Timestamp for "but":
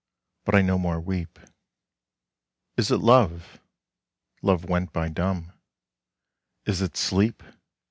0.45-0.55